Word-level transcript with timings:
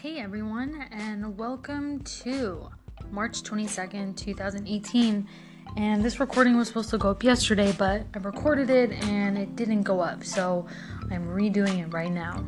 Hey 0.00 0.18
everyone, 0.18 0.86
and 0.92 1.36
welcome 1.36 2.00
to 2.22 2.70
March 3.10 3.42
22nd, 3.42 4.16
2018. 4.16 5.28
And 5.76 6.02
this 6.02 6.18
recording 6.18 6.56
was 6.56 6.68
supposed 6.68 6.88
to 6.88 6.96
go 6.96 7.10
up 7.10 7.22
yesterday, 7.22 7.74
but 7.76 8.06
I 8.14 8.18
recorded 8.20 8.70
it 8.70 8.92
and 8.92 9.36
it 9.36 9.56
didn't 9.56 9.82
go 9.82 10.00
up, 10.00 10.24
so 10.24 10.64
I'm 11.10 11.26
redoing 11.28 11.86
it 11.86 11.92
right 11.92 12.10
now. 12.10 12.42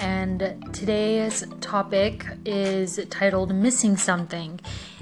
And 0.00 0.56
today's 0.72 1.44
topic 1.60 2.26
is 2.44 2.98
titled 3.10 3.54
Missing 3.54 3.96
Something 3.98 4.58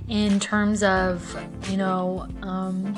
in 0.06 0.38
terms 0.38 0.82
of, 0.82 1.34
you 1.70 1.78
know, 1.78 2.28
um, 2.42 2.94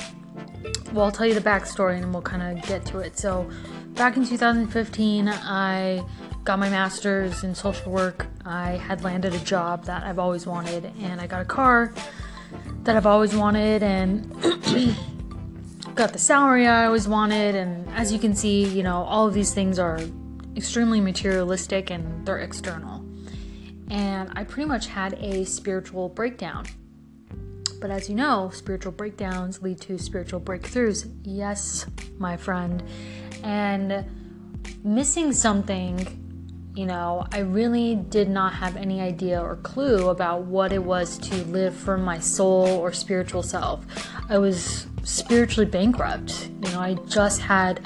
well, 0.92 1.05
I'll 1.05 1.12
tell 1.12 1.27
you 1.27 1.34
the 1.34 1.41
backstory 1.41 2.02
and 2.02 2.12
we'll 2.12 2.22
kind 2.22 2.58
of 2.58 2.66
get 2.66 2.84
to 2.86 2.98
it. 2.98 3.16
So, 3.16 3.48
back 3.91 4.16
in 4.16 4.27
2015, 4.27 5.28
I 5.28 6.05
got 6.42 6.58
my 6.58 6.69
master's 6.69 7.44
in 7.44 7.55
social 7.55 7.92
work. 7.92 8.27
I 8.48 8.76
had 8.76 9.04
landed 9.04 9.34
a 9.34 9.38
job 9.40 9.84
that 9.84 10.04
I've 10.04 10.18
always 10.18 10.46
wanted, 10.46 10.92
and 11.00 11.20
I 11.20 11.26
got 11.26 11.42
a 11.42 11.44
car 11.44 11.92
that 12.84 12.96
I've 12.96 13.06
always 13.06 13.34
wanted, 13.34 13.82
and 13.82 14.32
got 15.94 16.12
the 16.12 16.18
salary 16.18 16.66
I 16.66 16.86
always 16.86 17.08
wanted. 17.08 17.54
And 17.54 17.88
as 17.90 18.12
you 18.12 18.18
can 18.18 18.34
see, 18.34 18.64
you 18.64 18.82
know, 18.82 19.02
all 19.02 19.26
of 19.26 19.34
these 19.34 19.52
things 19.52 19.78
are 19.78 20.00
extremely 20.56 21.00
materialistic 21.00 21.90
and 21.90 22.26
they're 22.26 22.38
external. 22.38 23.04
And 23.90 24.30
I 24.36 24.44
pretty 24.44 24.68
much 24.68 24.86
had 24.86 25.14
a 25.14 25.44
spiritual 25.44 26.08
breakdown. 26.08 26.66
But 27.80 27.90
as 27.90 28.08
you 28.08 28.14
know, 28.14 28.50
spiritual 28.52 28.92
breakdowns 28.92 29.62
lead 29.62 29.80
to 29.83 29.98
spiritual 29.98 30.40
breakthroughs. 30.40 31.10
Yes, 31.24 31.86
my 32.18 32.36
friend. 32.36 32.83
And 33.42 34.05
missing 34.84 35.33
something 35.33 36.17
you 36.78 36.86
know, 36.86 37.26
I 37.32 37.40
really 37.40 37.96
did 37.96 38.28
not 38.28 38.54
have 38.54 38.76
any 38.76 39.00
idea 39.00 39.42
or 39.42 39.56
clue 39.56 40.10
about 40.10 40.42
what 40.42 40.72
it 40.72 40.84
was 40.84 41.18
to 41.18 41.34
live 41.46 41.74
for 41.74 41.98
my 41.98 42.20
soul 42.20 42.68
or 42.68 42.92
spiritual 42.92 43.42
self. 43.42 43.84
I 44.28 44.38
was 44.38 44.86
spiritually 45.02 45.68
bankrupt. 45.68 46.48
You 46.62 46.70
know, 46.70 46.78
I 46.78 46.94
just 47.08 47.40
had 47.40 47.84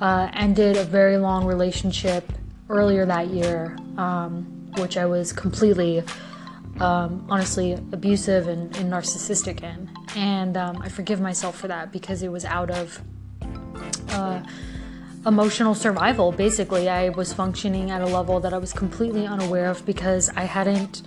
uh, 0.00 0.30
ended 0.34 0.76
a 0.76 0.84
very 0.84 1.16
long 1.16 1.44
relationship 1.44 2.32
earlier 2.68 3.04
that 3.06 3.26
year, 3.26 3.76
um, 3.96 4.70
which 4.78 4.96
I 4.96 5.04
was 5.04 5.32
completely, 5.32 6.04
um, 6.78 7.26
honestly, 7.28 7.72
abusive 7.72 8.46
and, 8.46 8.74
and, 8.76 8.92
narcissistic 8.92 9.64
in. 9.64 9.90
And 10.14 10.56
um, 10.56 10.80
I 10.80 10.88
forgive 10.90 11.20
myself 11.20 11.58
for 11.58 11.66
that 11.66 11.90
because 11.90 12.22
it 12.22 12.30
was 12.30 12.44
out 12.44 12.70
of. 12.70 13.00
Uh, 14.10 14.42
emotional 15.26 15.74
survival. 15.74 16.32
Basically, 16.32 16.88
I 16.88 17.10
was 17.10 17.32
functioning 17.32 17.90
at 17.90 18.02
a 18.02 18.06
level 18.06 18.40
that 18.40 18.52
I 18.52 18.58
was 18.58 18.72
completely 18.72 19.26
unaware 19.26 19.70
of 19.70 19.84
because 19.86 20.30
I 20.30 20.44
hadn't, 20.44 21.02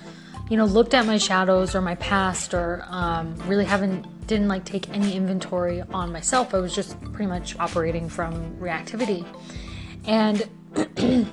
you 0.49 0.57
know, 0.57 0.65
looked 0.65 0.93
at 0.93 1.05
my 1.05 1.17
shadows 1.17 1.75
or 1.75 1.81
my 1.81 1.95
past 1.95 2.53
or 2.53 2.85
um, 2.87 3.35
really 3.47 3.65
haven't 3.65 4.05
didn't 4.27 4.47
like 4.47 4.65
take 4.65 4.89
any 4.89 5.15
inventory 5.15 5.81
on 5.93 6.11
myself. 6.11 6.53
I 6.53 6.59
was 6.59 6.73
just 6.73 6.99
pretty 7.13 7.27
much 7.27 7.57
operating 7.59 8.09
from 8.09 8.55
reactivity, 8.55 9.25
and 10.05 10.47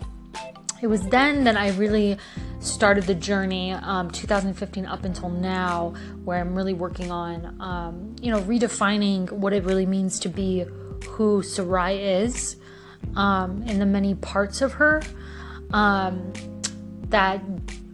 it 0.83 0.87
was 0.87 1.03
then 1.09 1.45
that 1.45 1.57
I 1.57 1.71
really 1.71 2.19
started 2.61 3.05
the 3.05 3.15
journey, 3.15 3.73
um, 3.73 4.11
2015 4.11 4.87
up 4.87 5.05
until 5.05 5.31
now, 5.31 5.95
where 6.25 6.39
I'm 6.39 6.55
really 6.55 6.75
working 6.75 7.11
on, 7.11 7.61
um, 7.61 8.15
you 8.21 8.31
know, 8.31 8.41
redefining 8.43 9.31
what 9.33 9.53
it 9.53 9.65
really 9.65 9.87
means 9.87 10.21
to 10.21 10.29
be 10.29 10.65
who 11.09 11.43
Sarai 11.43 11.99
is 11.99 12.57
um, 13.17 13.65
and 13.67 13.81
the 13.81 13.87
many 13.87 14.15
parts 14.15 14.63
of 14.63 14.73
her 14.75 15.03
um, 15.73 16.33
that 17.09 17.41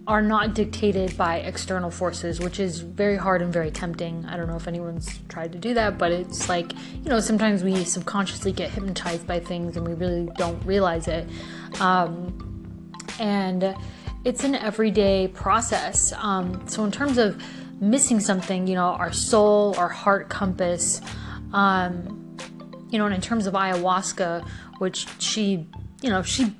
are 0.08 0.22
not 0.22 0.54
dictated 0.54 1.14
by 1.18 1.36
external 1.36 1.90
forces, 1.90 2.40
which 2.40 2.58
is 2.58 2.80
very 2.80 3.16
hard 3.16 3.42
and 3.42 3.52
very 3.52 3.70
tempting. 3.70 4.24
I 4.24 4.38
don't 4.38 4.48
know 4.48 4.56
if 4.56 4.66
anyone's 4.66 5.20
tried 5.28 5.52
to 5.52 5.58
do 5.58 5.74
that, 5.74 5.98
but 5.98 6.12
it's 6.12 6.48
like, 6.48 6.72
you 6.72 7.10
know, 7.10 7.20
sometimes 7.20 7.62
we 7.62 7.84
subconsciously 7.84 8.52
get 8.52 8.70
hypnotized 8.70 9.26
by 9.26 9.38
things 9.38 9.76
and 9.76 9.86
we 9.86 9.92
really 9.92 10.30
don't 10.38 10.64
realize 10.64 11.08
it. 11.08 11.28
Um, 11.78 12.94
and 13.20 13.76
it's 14.24 14.44
an 14.44 14.54
everyday 14.54 15.28
process. 15.28 16.14
Um, 16.16 16.66
so, 16.66 16.84
in 16.84 16.90
terms 16.90 17.18
of 17.18 17.42
missing 17.78 18.18
something, 18.18 18.66
you 18.66 18.76
know, 18.76 18.88
our 18.88 19.12
soul, 19.12 19.74
our 19.76 19.88
heart 19.88 20.30
compass, 20.30 21.02
um, 21.52 22.36
you 22.90 22.98
know, 22.98 23.04
and 23.04 23.14
in 23.14 23.20
terms 23.20 23.46
of 23.46 23.54
ayahuasca, 23.54 24.48
which 24.78 25.06
she, 25.18 25.66
you 26.02 26.10
know, 26.10 26.22
she 26.22 26.54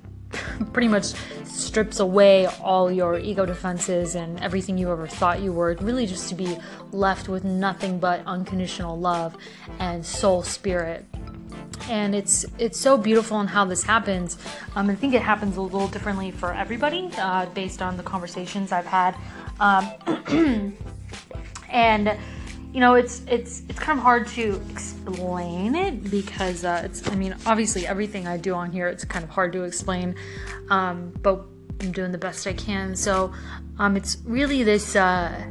pretty 0.73 0.89
much 0.89 1.15
strips 1.45 2.01
away 2.01 2.47
all 2.47 2.91
your 2.91 3.19
ego 3.19 3.47
defenses 3.47 4.15
and 4.15 4.39
everything 4.41 4.79
you 4.79 4.91
ever 4.91 5.07
thought 5.07 5.41
you 5.41 5.53
were, 5.53 5.77
really 5.81 6.07
just 6.07 6.29
to 6.29 6.35
be 6.35 6.59
left 6.93 7.29
with 7.29 7.45
nothing 7.45 7.99
but 7.99 8.23
unconditional 8.27 8.99
love 8.99 9.37
and 9.79 10.05
soul 10.05 10.43
spirit. 10.43 11.05
And 11.89 12.15
it's 12.15 12.45
it's 12.59 12.79
so 12.79 12.99
beautiful 12.99 13.41
in 13.41 13.47
how 13.47 13.65
this 13.65 13.83
happens. 13.83 14.37
Um, 14.75 14.91
I 14.91 14.95
think 14.95 15.15
it 15.15 15.23
happens 15.23 15.57
a 15.57 15.63
little 15.63 15.89
differently 15.89 16.31
for 16.31 16.53
everybody 16.53 17.11
uh, 17.19 17.47
based 17.47 17.81
on 17.81 17.97
the 17.97 18.03
conversations 18.03 18.73
I've 18.73 18.87
had. 18.87 19.15
Um, 19.61 20.75
and 21.71 22.19
you 22.73 22.81
know 22.81 22.95
it's 22.95 23.23
it's 23.27 23.63
it's 23.69 23.79
kind 23.79 23.99
of 23.99 24.03
hard 24.03 24.27
to 24.27 24.61
explain 24.71 25.75
it 25.75 26.11
because 26.11 26.65
uh, 26.65 26.83
it's 26.85 27.09
i 27.09 27.15
mean 27.15 27.35
obviously 27.47 27.87
everything 27.87 28.27
i 28.27 28.37
do 28.37 28.55
on 28.55 28.71
here 28.71 28.89
it's 28.89 29.05
kind 29.05 29.25
of 29.25 29.31
hard 29.31 29.53
to 29.53 29.63
explain 29.63 30.15
um, 30.71 31.13
but 31.23 31.45
i'm 31.81 31.93
doing 31.93 32.13
the 32.13 32.19
best 32.19 32.47
i 32.47 32.53
can. 32.53 32.95
So 32.95 33.33
um, 33.79 33.97
it's 33.97 34.19
really 34.25 34.65
this 34.65 34.97
uh, 34.97 35.47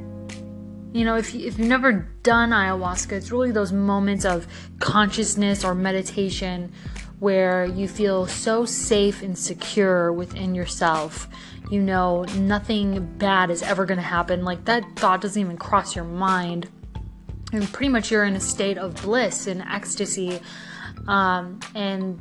you 0.93 1.05
know 1.05 1.15
if, 1.15 1.33
you, 1.33 1.47
if 1.47 1.57
you've 1.57 1.67
never 1.67 2.07
done 2.23 2.51
ayahuasca 2.51 3.13
it's 3.13 3.31
really 3.31 3.51
those 3.51 3.71
moments 3.71 4.25
of 4.25 4.47
consciousness 4.79 5.63
or 5.63 5.73
meditation 5.73 6.71
where 7.19 7.65
you 7.65 7.87
feel 7.87 8.27
so 8.27 8.63
safe 8.63 9.23
and 9.23 9.35
secure 9.35 10.13
within 10.13 10.53
yourself. 10.53 11.27
You 11.71 11.81
know 11.81 12.23
nothing 12.37 13.17
bad 13.17 13.49
is 13.49 13.63
ever 13.63 13.85
going 13.85 13.97
to 13.97 14.03
happen. 14.03 14.45
Like 14.45 14.65
that 14.65 14.83
thought 14.95 15.21
doesn't 15.21 15.41
even 15.41 15.57
cross 15.57 15.95
your 15.95 16.05
mind 16.05 16.69
and 17.53 17.71
pretty 17.71 17.89
much 17.89 18.11
you're 18.11 18.25
in 18.25 18.35
a 18.35 18.39
state 18.39 18.77
of 18.77 19.01
bliss 19.01 19.47
and 19.47 19.61
ecstasy. 19.63 20.39
Um, 21.07 21.59
and 21.75 22.19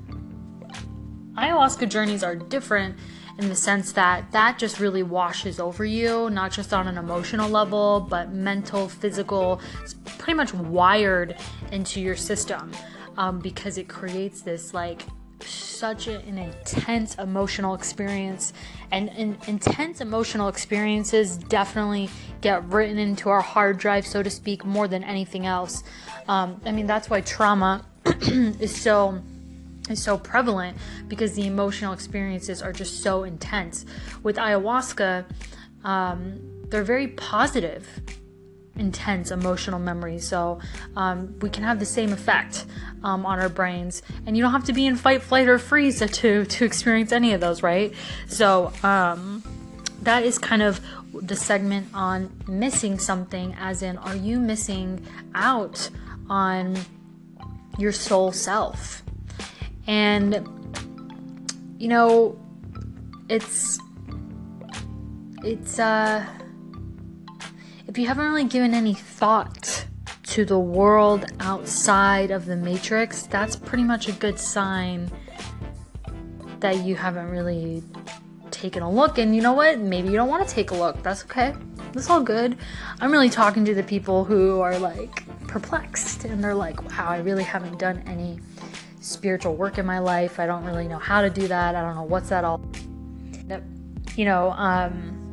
ayahuasca 1.37 1.89
journeys 1.89 2.23
are 2.23 2.37
different 2.37 2.97
in 3.39 3.49
the 3.49 3.55
sense 3.55 3.93
that 3.93 4.31
that 4.33 4.59
just 4.59 4.81
really 4.81 5.03
washes 5.03 5.61
over 5.61 5.85
you, 5.85 6.31
not 6.31 6.53
just 6.53 6.73
on 6.73 6.89
an 6.89 6.97
emotional 6.97 7.49
level, 7.51 8.01
but 8.01 8.33
mental, 8.33 8.89
physical. 8.89 9.61
It's 9.83 9.95
pretty 10.19 10.35
much 10.35 10.55
wired 10.55 11.37
into 11.71 12.01
your 12.01 12.17
system 12.17 12.73
um, 13.19 13.39
because 13.41 13.77
it 13.79 13.89
creates 13.89 14.41
this 14.41 14.73
like 14.73 15.03
such 15.77 16.07
an 16.07 16.39
intense 16.39 17.15
emotional 17.17 17.75
experience. 17.75 18.53
And, 18.91 19.11
and, 19.11 19.37
intense 19.47 20.01
emotional 20.01 20.49
experiences 20.49 21.37
definitely 21.37 22.09
get 22.41 22.65
written 22.65 22.99
into 22.99 23.29
our 23.29 23.41
hard 23.41 23.79
drive 23.79 24.07
so 24.07 24.23
to 24.23 24.31
speak 24.31 24.65
more 24.65 24.89
than 24.89 25.05
anything 25.05 25.47
else. 25.47 25.83
Um, 26.29 26.61
i 26.65 26.73
mean 26.73 26.87
that's 26.87 27.09
why 27.09 27.21
trauma 27.21 27.85
is 28.05 28.75
so 28.75 29.21
is 29.89 30.03
so 30.03 30.19
prevalent 30.19 30.77
because 31.07 31.35
the 31.35 31.47
emotional 31.47 31.93
experiences 31.93 32.63
are 32.63 32.73
just 32.73 33.03
so 33.03 33.25
intense. 33.25 33.87
With 34.23 34.37
ayahuasca 34.37 35.25
um, 35.85 36.41
they're 36.69 36.83
very 36.83 37.09
positive 37.09 37.87
intense 38.79 39.31
emotional 39.31 39.79
memories. 39.79 40.27
So 40.27 40.61
um, 40.97 41.39
we 41.41 41.51
can 41.51 41.63
have 41.65 41.79
the 41.79 41.87
same 41.87 42.13
effect 42.13 42.67
um, 43.03 43.27
on 43.27 43.39
our 43.39 43.49
brains, 43.49 44.03
and 44.27 44.37
you 44.37 44.43
don't 44.43 44.53
have 44.53 44.65
to 44.65 44.73
be 44.73 44.87
in 44.87 44.97
fight, 44.97 45.23
flight, 45.23 45.49
or 45.49 45.59
freeze 45.59 45.99
to 46.01 46.45
to 46.45 46.65
experience 46.65 47.13
any 47.13 47.33
of 47.33 47.41
those, 47.41 47.63
right? 47.63 47.95
So 48.27 48.73
um, 48.83 49.43
that 50.03 50.25
is 50.25 50.39
kind 50.39 50.63
of 50.63 50.81
the 51.13 51.37
segment 51.37 51.89
on 51.95 52.31
missing 52.47 52.99
something, 52.99 53.55
as 53.59 53.83
in, 53.83 53.99
are 53.99 54.17
you 54.17 54.39
missing 54.39 55.05
out 55.35 55.89
on 56.29 56.77
your 57.79 57.93
soul 57.93 58.33
self? 58.33 59.03
And 59.87 60.47
you 61.79 61.89
know, 61.89 62.39
it's 63.29 63.79
it's 65.43 65.79
uh 65.79 66.27
if 67.89 67.99
you 67.99 68.07
haven't 68.07 68.25
really 68.25 68.45
given 68.45 68.75
any 68.75 68.95
thought 68.95 69.87
to 70.25 70.45
the 70.45 70.59
world 70.59 71.25
outside 71.41 72.31
of 72.31 72.47
the 72.47 72.57
matrix, 72.57 73.23
that's 73.23 73.57
pretty 73.57 73.85
much 73.85 74.09
a 74.09 74.13
good 74.13 74.39
sign 74.39 75.11
that 76.61 76.85
you 76.85 76.97
haven't 76.97 77.29
really 77.29 77.83
taken 78.51 78.83
a 78.83 78.91
look. 78.91 79.19
And 79.19 79.37
you 79.37 79.43
know 79.43 79.53
what? 79.53 79.79
Maybe 79.79 80.09
you 80.09 80.17
don't 80.17 80.29
want 80.29 80.47
to 80.47 80.53
take 80.53 80.73
a 80.73 80.75
look. 80.75 81.03
That's 81.03 81.25
okay. 81.25 81.55
That's 81.93 82.11
all 82.11 82.23
good. 82.23 82.59
I'm 83.01 83.13
really 83.13 83.31
talking 83.31 83.65
to 83.67 83.75
the 83.75 83.83
people 83.83 84.25
who 84.25 84.61
are 84.61 84.79
like 84.79 85.25
perplexed 85.47 86.25
and 86.25 86.43
they're 86.43 86.55
like, 86.55 86.83
wow, 86.83 87.07
I 87.09 87.19
really 87.19 87.45
haven't 87.45 87.79
done 87.79 88.03
any 88.07 88.41
spiritual 89.01 89.55
work 89.55 89.79
in 89.79 89.87
my 89.87 90.01
life. 90.01 90.41
I 90.41 90.47
don't 90.47 90.65
really 90.65 90.89
know 90.89 90.99
how 90.99 91.23
to 91.23 91.31
do 91.31 91.47
that. 91.49 91.77
I 91.77 91.83
don't 91.83 91.95
know 91.95 92.03
what's 92.03 92.31
that 92.31 92.45
all. 92.45 92.61
You 94.17 94.25
know, 94.25 94.53
um, 94.53 95.26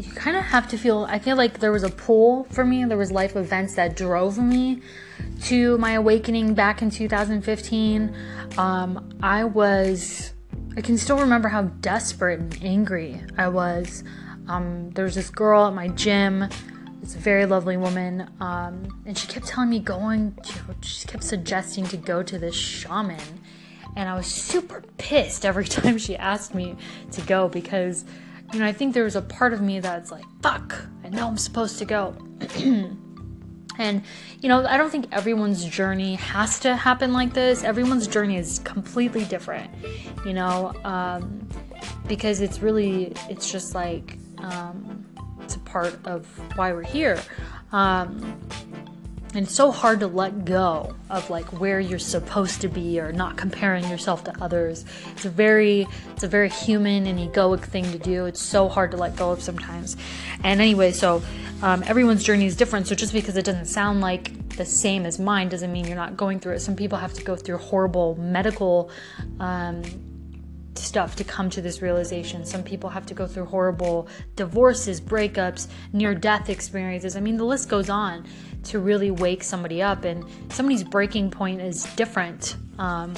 you 0.00 0.12
kind 0.12 0.36
of 0.36 0.42
have 0.42 0.68
to 0.68 0.78
feel 0.78 1.04
i 1.10 1.18
feel 1.18 1.36
like 1.36 1.58
there 1.58 1.72
was 1.72 1.82
a 1.82 1.90
pull 1.90 2.44
for 2.44 2.64
me. 2.64 2.84
There 2.84 2.96
was 2.96 3.12
life 3.12 3.36
events 3.36 3.74
that 3.74 3.96
drove 3.96 4.38
me 4.38 4.80
to 5.42 5.76
my 5.78 5.92
awakening 5.92 6.54
back 6.54 6.82
in 6.82 6.90
2015 6.90 8.14
um, 8.56 9.18
i 9.22 9.44
was 9.44 10.32
i 10.76 10.80
can 10.80 10.96
still 10.96 11.18
remember 11.18 11.48
how 11.48 11.62
desperate 11.62 12.40
and 12.40 12.58
angry 12.62 13.20
i 13.36 13.48
was. 13.48 14.04
Um, 14.48 14.90
there 14.90 15.04
was 15.04 15.14
this 15.14 15.30
girl 15.30 15.66
at 15.66 15.74
my 15.74 15.88
gym 15.88 16.48
it's 17.02 17.14
a 17.14 17.18
very 17.18 17.46
lovely 17.46 17.76
woman 17.76 18.30
um, 18.40 19.02
and 19.06 19.16
she 19.16 19.26
kept 19.26 19.46
telling 19.46 19.70
me 19.70 19.80
going 19.80 20.36
she 20.82 21.06
kept 21.06 21.24
suggesting 21.24 21.84
to 21.86 21.96
go 21.96 22.22
to 22.22 22.38
this 22.38 22.54
shaman. 22.54 23.20
And 23.96 24.08
i 24.08 24.14
was 24.14 24.26
super 24.26 24.82
pissed 24.96 25.44
every 25.44 25.64
time 25.76 25.98
she 25.98 26.16
asked 26.16 26.54
me 26.54 26.76
to 27.12 27.20
go 27.22 27.48
because 27.48 28.04
you 28.52 28.60
know, 28.60 28.66
I 28.66 28.72
think 28.72 28.94
there 28.94 29.04
was 29.04 29.16
a 29.16 29.22
part 29.22 29.52
of 29.52 29.60
me 29.60 29.80
that's 29.80 30.10
like, 30.10 30.24
fuck, 30.42 30.74
I 31.04 31.08
know 31.08 31.26
I'm 31.26 31.38
supposed 31.38 31.78
to 31.78 31.84
go. 31.84 32.16
and, 33.78 34.02
you 34.40 34.48
know, 34.48 34.66
I 34.66 34.76
don't 34.76 34.90
think 34.90 35.06
everyone's 35.12 35.64
journey 35.64 36.16
has 36.16 36.58
to 36.60 36.74
happen 36.74 37.12
like 37.12 37.32
this. 37.32 37.62
Everyone's 37.62 38.06
journey 38.08 38.36
is 38.36 38.58
completely 38.60 39.24
different, 39.24 39.70
you 40.24 40.32
know, 40.32 40.72
um, 40.84 41.48
because 42.08 42.40
it's 42.40 42.60
really, 42.60 43.12
it's 43.28 43.50
just 43.50 43.74
like, 43.74 44.18
um, 44.38 45.06
it's 45.42 45.56
a 45.56 45.60
part 45.60 45.98
of 46.06 46.26
why 46.56 46.72
we're 46.72 46.82
here. 46.82 47.20
Um, 47.72 48.40
and 49.34 49.46
it's 49.46 49.54
so 49.54 49.70
hard 49.70 50.00
to 50.00 50.08
let 50.08 50.44
go 50.44 50.94
of 51.08 51.30
like 51.30 51.46
where 51.60 51.78
you're 51.78 51.98
supposed 51.98 52.60
to 52.62 52.68
be 52.68 52.98
or 52.98 53.12
not 53.12 53.36
comparing 53.36 53.88
yourself 53.88 54.24
to 54.24 54.42
others. 54.42 54.84
It's 55.12 55.24
a 55.24 55.30
very 55.30 55.86
it's 56.12 56.24
a 56.24 56.28
very 56.28 56.48
human 56.48 57.06
and 57.06 57.18
egoic 57.18 57.62
thing 57.62 57.90
to 57.92 57.98
do. 57.98 58.26
It's 58.26 58.42
so 58.42 58.68
hard 58.68 58.90
to 58.90 58.96
let 58.96 59.16
go 59.16 59.30
of 59.30 59.40
sometimes. 59.40 59.96
And 60.42 60.60
anyway 60.60 60.92
so 60.92 61.22
um, 61.62 61.84
everyone's 61.86 62.24
journey 62.24 62.46
is 62.46 62.56
different. 62.56 62.88
So 62.88 62.94
just 62.94 63.12
because 63.12 63.36
it 63.36 63.44
doesn't 63.44 63.66
sound 63.66 64.00
like 64.00 64.56
the 64.56 64.64
same 64.64 65.06
as 65.06 65.18
mine 65.18 65.48
doesn't 65.48 65.72
mean 65.72 65.86
you're 65.86 65.96
not 65.96 66.16
going 66.16 66.40
through 66.40 66.54
it. 66.54 66.60
Some 66.60 66.74
people 66.74 66.98
have 66.98 67.12
to 67.14 67.22
go 67.22 67.36
through 67.36 67.58
horrible 67.58 68.16
medical 68.16 68.90
um, 69.38 69.82
stuff 70.74 71.16
to 71.16 71.24
come 71.24 71.50
to 71.50 71.60
this 71.60 71.82
realization. 71.82 72.44
Some 72.44 72.62
people 72.62 72.90
have 72.90 73.06
to 73.06 73.14
go 73.14 73.26
through 73.26 73.46
horrible 73.46 74.08
divorces, 74.36 75.00
breakups, 75.00 75.68
near 75.92 76.14
death 76.14 76.48
experiences. 76.48 77.16
I 77.16 77.20
mean, 77.20 77.36
the 77.36 77.44
list 77.44 77.68
goes 77.68 77.90
on 77.90 78.26
to 78.64 78.78
really 78.78 79.10
wake 79.10 79.42
somebody 79.42 79.82
up, 79.82 80.04
and 80.04 80.24
somebody's 80.52 80.84
breaking 80.84 81.30
point 81.30 81.60
is 81.60 81.84
different, 81.96 82.56
um, 82.78 83.14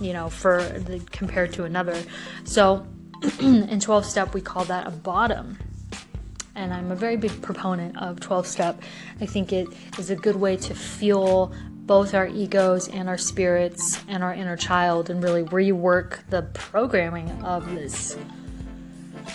you 0.00 0.12
know, 0.12 0.28
for 0.28 0.62
the, 0.62 1.00
compared 1.10 1.52
to 1.54 1.64
another. 1.64 2.00
So, 2.44 2.86
in 3.40 3.80
12 3.80 4.06
step, 4.06 4.34
we 4.34 4.40
call 4.40 4.64
that 4.66 4.86
a 4.86 4.90
bottom. 4.90 5.58
And 6.54 6.74
I'm 6.74 6.90
a 6.90 6.96
very 6.96 7.16
big 7.16 7.40
proponent 7.42 7.96
of 7.98 8.20
12 8.20 8.46
step. 8.46 8.82
I 9.20 9.26
think 9.26 9.52
it 9.52 9.68
is 9.98 10.10
a 10.10 10.16
good 10.16 10.36
way 10.36 10.56
to 10.56 10.74
feel 10.74 11.52
both 11.90 12.14
our 12.14 12.28
egos 12.28 12.86
and 12.86 13.08
our 13.08 13.18
spirits 13.18 13.98
and 14.06 14.22
our 14.22 14.32
inner 14.32 14.56
child 14.56 15.10
and 15.10 15.24
really 15.24 15.42
rework 15.42 16.20
the 16.30 16.40
programming 16.54 17.28
of 17.42 17.68
this 17.74 18.16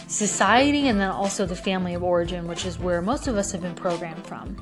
society 0.08 0.88
and 0.88 0.98
then 0.98 1.10
also 1.10 1.46
the 1.46 1.54
family 1.54 1.96
of 1.96 2.02
origin, 2.02 2.48
which 2.48 2.66
is 2.66 2.80
where 2.80 3.02
most 3.02 3.28
of 3.28 3.36
us 3.36 3.52
have 3.52 3.62
been 3.62 3.76
programmed 3.76 4.26
from. 4.26 4.56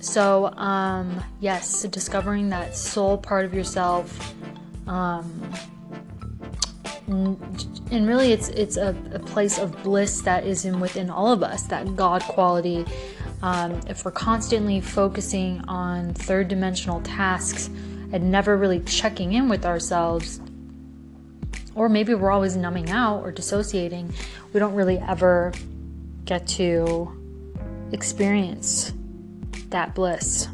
So, 0.00 0.54
um, 0.58 1.20
yes, 1.40 1.82
discovering 1.82 2.50
that 2.50 2.76
soul 2.76 3.18
part 3.18 3.44
of 3.44 3.52
yourself. 3.52 4.32
Um, 4.86 5.52
and 7.08 8.06
really, 8.06 8.30
it's 8.30 8.48
it's 8.50 8.76
a, 8.76 8.94
a 9.12 9.18
place 9.18 9.58
of 9.58 9.82
bliss 9.82 10.20
that 10.20 10.46
is 10.46 10.64
in 10.64 10.78
within 10.78 11.10
all 11.10 11.32
of 11.32 11.42
us. 11.42 11.64
That 11.64 11.96
God 11.96 12.22
quality 12.22 12.86
um, 13.42 13.80
if 13.88 14.04
we're 14.04 14.10
constantly 14.10 14.80
focusing 14.80 15.62
on 15.66 16.12
third 16.14 16.48
dimensional 16.48 17.00
tasks 17.00 17.68
and 18.12 18.30
never 18.30 18.56
really 18.56 18.80
checking 18.80 19.32
in 19.32 19.48
with 19.48 19.64
ourselves, 19.64 20.40
or 21.74 21.88
maybe 21.88 22.14
we're 22.14 22.30
always 22.30 22.56
numbing 22.56 22.90
out 22.90 23.22
or 23.22 23.32
dissociating, 23.32 24.12
we 24.52 24.60
don't 24.60 24.74
really 24.74 24.98
ever 24.98 25.52
get 26.24 26.46
to 26.46 27.16
experience 27.92 28.92
that 29.70 29.94
bliss, 29.94 30.48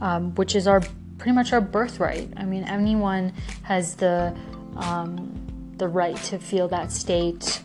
um, 0.00 0.34
which 0.34 0.56
is 0.56 0.66
our 0.66 0.82
pretty 1.18 1.32
much 1.32 1.52
our 1.52 1.60
birthright. 1.60 2.28
I 2.36 2.44
mean, 2.44 2.64
anyone 2.64 3.32
has 3.62 3.94
the 3.94 4.34
um, 4.76 5.38
the 5.76 5.86
right 5.86 6.16
to 6.16 6.38
feel 6.38 6.68
that 6.68 6.90
state 6.90 7.61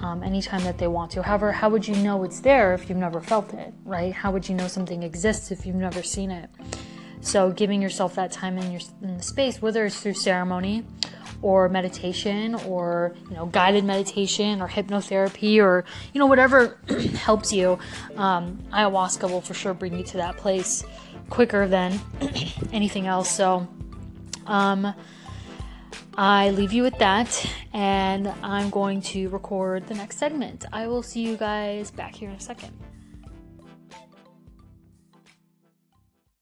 um, 0.00 0.22
anytime 0.22 0.64
that 0.64 0.78
they 0.78 0.88
want 0.88 1.10
to. 1.12 1.22
However, 1.22 1.52
how 1.52 1.68
would 1.68 1.86
you 1.86 1.94
know 1.96 2.24
it's 2.24 2.40
there 2.40 2.74
if 2.74 2.88
you've 2.88 2.98
never 2.98 3.20
felt 3.20 3.52
it, 3.54 3.72
right? 3.84 4.12
How 4.12 4.30
would 4.30 4.48
you 4.48 4.54
know 4.54 4.66
something 4.66 5.02
exists 5.02 5.50
if 5.50 5.66
you've 5.66 5.76
never 5.76 6.02
seen 6.02 6.30
it? 6.30 6.50
So, 7.20 7.50
giving 7.52 7.82
yourself 7.82 8.14
that 8.14 8.32
time 8.32 8.56
in 8.56 8.72
your 8.72 8.80
in 9.02 9.18
the 9.18 9.22
space, 9.22 9.60
whether 9.60 9.84
it's 9.84 10.00
through 10.00 10.14
ceremony 10.14 10.84
or 11.42 11.68
meditation 11.68 12.54
or 12.54 13.14
you 13.28 13.36
know 13.36 13.46
guided 13.46 13.84
meditation 13.84 14.62
or 14.62 14.68
hypnotherapy 14.68 15.58
or 15.58 15.84
you 16.12 16.18
know 16.18 16.26
whatever 16.26 16.78
helps 17.16 17.52
you, 17.52 17.78
um, 18.16 18.58
ayahuasca 18.72 19.30
will 19.30 19.42
for 19.42 19.54
sure 19.54 19.74
bring 19.74 19.96
you 19.96 20.04
to 20.04 20.16
that 20.16 20.38
place 20.38 20.82
quicker 21.28 21.68
than 21.68 22.00
anything 22.72 23.06
else. 23.06 23.30
So. 23.30 23.68
Um, 24.46 24.94
I 26.16 26.50
leave 26.50 26.72
you 26.72 26.82
with 26.82 26.98
that, 26.98 27.46
and 27.72 28.28
I'm 28.42 28.70
going 28.70 29.00
to 29.02 29.28
record 29.28 29.86
the 29.86 29.94
next 29.94 30.18
segment. 30.18 30.64
I 30.72 30.86
will 30.86 31.02
see 31.02 31.22
you 31.22 31.36
guys 31.36 31.90
back 31.90 32.14
here 32.14 32.28
in 32.28 32.36
a 32.36 32.40
second. 32.40 32.72